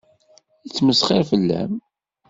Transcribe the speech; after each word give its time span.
Yettmesxiṛ 0.65 1.21
fell-am. 1.29 1.73